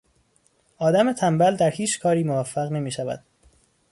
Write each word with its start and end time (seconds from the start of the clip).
آدم 0.77 1.11
تنبل 1.13 1.55
در 1.55 1.69
هیچ 1.69 1.99
کاری 1.99 2.23
موفق 2.23 2.71
نمیشود. 2.71 3.23